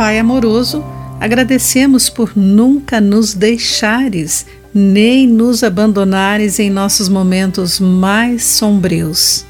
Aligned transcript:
Pai 0.00 0.16
amoroso, 0.18 0.82
agradecemos 1.20 2.08
por 2.08 2.34
nunca 2.34 3.02
nos 3.02 3.34
deixares, 3.34 4.46
nem 4.72 5.26
nos 5.26 5.62
abandonares 5.62 6.58
em 6.58 6.70
nossos 6.70 7.06
momentos 7.06 7.78
mais 7.78 8.44
sombrios. 8.44 9.44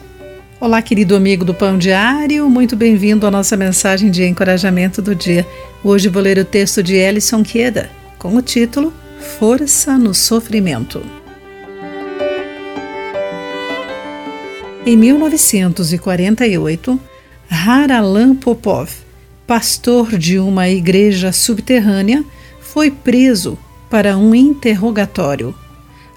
Olá, 0.61 0.83
querido 0.83 1.15
amigo 1.15 1.45
do 1.45 1.55
Pão 1.55 1.79
Diário, 1.79 2.51
muito 2.51 2.75
bem-vindo 2.75 3.29
à 3.29 3.31
nossa 3.31 3.57
mensagem 3.57 4.11
de 4.11 4.25
encorajamento 4.25 5.01
do 5.01 5.15
dia. 5.15 5.47
Hoje 5.85 6.09
vou 6.09 6.21
ler 6.21 6.37
o 6.37 6.45
texto 6.45 6.83
de 6.83 6.97
Ellison 6.97 7.45
Queda, 7.45 7.89
com 8.19 8.35
o 8.35 8.43
título 8.43 8.93
Força 9.39 9.97
no 9.97 10.13
Sofrimento. 10.13 11.01
Em 14.85 14.97
1948, 14.97 16.99
Haralan 17.49 18.35
Popov, 18.35 18.91
pastor 19.51 20.17
de 20.17 20.39
uma 20.39 20.69
igreja 20.69 21.33
subterrânea, 21.33 22.25
foi 22.61 22.89
preso 22.89 23.59
para 23.91 24.17
um 24.17 24.33
interrogatório. 24.33 25.53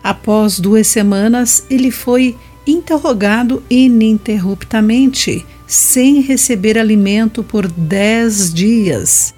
Após 0.04 0.60
duas 0.60 0.86
semanas, 0.86 1.66
ele 1.68 1.90
foi 1.90 2.38
interrogado 2.68 3.64
ininterruptamente, 3.72 5.44
sem 5.66 6.22
receber 6.22 6.78
alimento 6.78 7.44
por 7.44 7.68
dez 7.68 8.54
dias. 8.54 9.34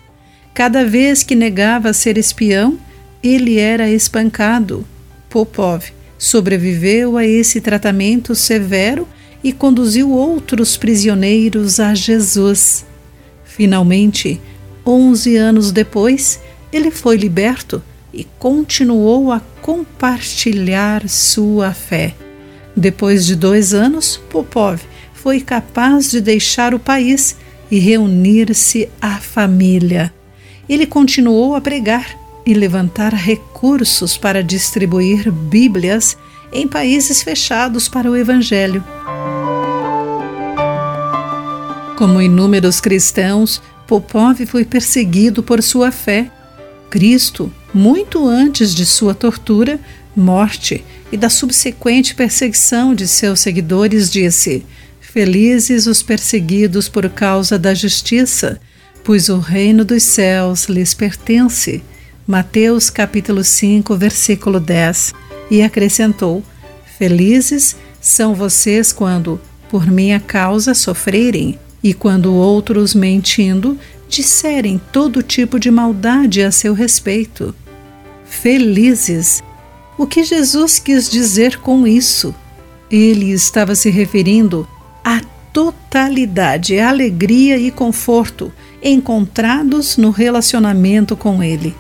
Cada 0.54 0.84
vez 0.84 1.24
que 1.24 1.34
negava 1.34 1.94
ser 1.94 2.18
espião, 2.18 2.78
ele 3.24 3.58
era 3.60 3.90
espancado. 3.90 4.86
Popov 5.30 5.86
sobreviveu 6.18 7.16
a 7.16 7.26
esse 7.26 7.62
tratamento 7.62 8.36
severo 8.36 9.08
e 9.42 9.54
conduziu 9.54 10.12
outros 10.12 10.76
prisioneiros 10.76 11.80
a 11.80 11.96
Jesus. 11.96 12.84
Finalmente, 13.56 14.42
onze 14.86 15.38
anos 15.38 15.72
depois, 15.72 16.42
ele 16.74 16.92
foi 16.92 17.16
liberto 17.16 17.82
e 18.14 18.26
continuou 18.38 19.32
a 19.32 19.40
compartilhar 19.62 21.08
sua 21.08 21.72
fé. 21.72 22.14
Depois 22.76 23.26
de 23.26 23.34
dois 23.34 23.74
anos, 23.74 24.20
Popov 24.30 24.82
foi 25.14 25.40
capaz 25.40 26.12
de 26.12 26.20
deixar 26.20 26.74
o 26.74 26.80
país 26.80 27.38
e 27.72 27.80
reunir-se 27.80 28.90
à 29.02 29.20
família. 29.20 30.14
Ele 30.68 30.86
continuou 30.86 31.56
a 31.56 31.62
pregar 31.62 32.20
e 32.46 32.54
levantar 32.54 33.14
recursos 33.14 34.18
para 34.18 34.44
distribuir 34.44 35.32
Bíblias 35.32 36.18
em 36.52 36.68
países 36.68 37.24
fechados 37.24 37.88
para 37.88 38.12
o 38.12 38.18
Evangelho. 38.18 38.84
Como 41.96 42.22
inúmeros 42.22 42.82
cristãos, 42.82 43.62
Popov 43.88 44.46
foi 44.46 44.66
perseguido 44.66 45.42
por 45.42 45.64
sua 45.64 45.92
fé. 45.92 46.30
Cristo, 46.90 47.52
muito 47.74 48.28
antes 48.28 48.76
de 48.76 48.86
sua 48.86 49.14
tortura, 49.14 49.80
morte 50.14 50.84
e 51.10 51.16
da 51.16 51.30
subsequente 51.30 52.14
perseguição 52.14 52.94
de 52.94 53.08
seus 53.08 53.40
seguidores, 53.40 54.12
disse: 54.12 54.66
Felizes 55.00 55.88
os 55.88 56.04
perseguidos 56.04 56.90
por 56.90 57.10
causa 57.10 57.58
da 57.58 57.74
justiça, 57.74 58.60
pois 59.02 59.30
o 59.30 59.40
reino 59.40 59.86
dos 59.86 60.04
céus 60.04 60.66
lhes 60.66 60.94
pertence. 60.94 61.82
Mateus 62.28 62.90
capítulo 62.90 63.42
5, 63.42 63.96
versículo 63.96 64.60
10. 64.60 65.14
E 65.50 65.62
acrescentou: 65.62 66.44
Felizes 66.98 67.78
são 68.02 68.36
vocês 68.36 68.92
quando, 68.92 69.40
por 69.70 69.88
minha 69.88 70.20
causa, 70.20 70.74
sofrerem 70.74 71.58
e 71.86 71.94
quando 71.94 72.34
outros, 72.34 72.96
mentindo, 72.96 73.78
disserem 74.10 74.82
todo 74.92 75.22
tipo 75.22 75.60
de 75.60 75.70
maldade 75.70 76.42
a 76.42 76.52
seu 76.52 76.74
respeito. 76.74 77.54
Felizes! 78.26 79.44
O 79.96 80.08
que 80.08 80.24
Jesus 80.24 80.80
quis 80.80 81.08
dizer 81.08 81.60
com 81.60 81.86
isso? 81.86 82.34
Ele 82.90 83.32
estava 83.32 83.76
se 83.76 83.92
referindo 83.92 84.68
à 85.04 85.22
totalidade, 85.54 86.80
alegria 86.80 87.56
e 87.60 87.70
conforto 87.70 88.52
encontrados 88.82 89.96
no 89.96 90.10
relacionamento 90.10 91.16
com 91.16 91.44
Ele. 91.44 91.76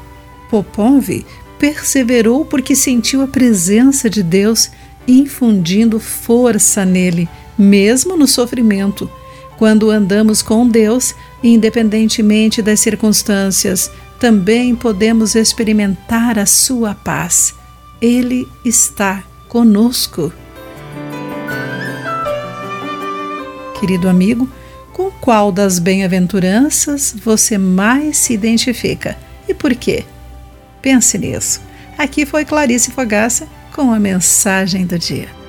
Popov 0.52 1.26
perseverou 1.58 2.46
porque 2.46 2.76
sentiu 2.76 3.24
a 3.24 3.28
presença 3.28 4.08
de 4.08 4.22
Deus 4.22 4.70
infundindo 5.08 6.00
força 6.00 6.86
nele, 6.86 7.28
mesmo 7.58 8.16
no 8.16 8.28
sofrimento 8.28 9.10
quando 9.58 9.90
andamos 9.90 10.42
com 10.42 10.68
Deus, 10.68 11.16
independentemente 11.44 12.62
das 12.62 12.80
circunstâncias, 12.80 13.92
também 14.20 14.76
podemos 14.76 15.36
experimentar 15.36 16.38
a 16.40 16.46
sua 16.46 16.94
paz. 16.96 17.56
Ele 18.02 18.48
está 18.64 19.24
conosco. 19.48 20.32
Querido 23.80 24.10
amigo, 24.10 24.50
com 24.94 25.12
qual 25.12 25.52
das 25.52 25.80
bem-aventuranças 25.80 27.16
você 27.24 27.58
mais 27.58 28.18
se 28.18 28.34
identifica 28.34 29.18
e 29.48 29.54
por 29.54 29.76
quê? 29.76 30.06
Pense 30.82 31.18
nisso. 31.18 31.62
Aqui 31.98 32.26
foi 32.26 32.46
Clarice 32.46 32.92
Fogaça 32.92 33.48
com 33.74 33.92
a 33.94 34.00
mensagem 34.00 34.86
do 34.86 34.98
dia. 34.98 35.45